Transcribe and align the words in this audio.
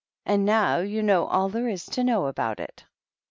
And 0.25 0.45
now 0.45 0.79
you 0.79 1.03
know 1.03 1.27
all 1.27 1.47
there 1.47 1.67
is 1.69 1.85
to 1.85 2.03
know 2.03 2.25
about 2.25 2.59
it." 2.59 2.85